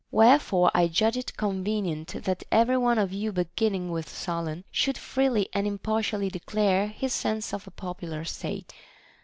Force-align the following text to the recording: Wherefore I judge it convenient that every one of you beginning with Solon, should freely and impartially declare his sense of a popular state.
Wherefore 0.09 0.71
I 0.73 0.87
judge 0.87 1.15
it 1.15 1.37
convenient 1.37 2.23
that 2.23 2.43
every 2.51 2.75
one 2.77 2.97
of 2.97 3.13
you 3.13 3.31
beginning 3.31 3.91
with 3.91 4.09
Solon, 4.09 4.63
should 4.71 4.97
freely 4.97 5.47
and 5.53 5.67
impartially 5.67 6.29
declare 6.29 6.87
his 6.87 7.13
sense 7.13 7.53
of 7.53 7.67
a 7.67 7.69
popular 7.69 8.25
state. 8.25 8.73